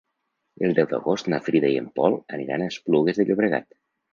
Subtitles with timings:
[0.67, 3.71] El deu d'agost na Frida i en Pol aniran a Esplugues de Llobregat.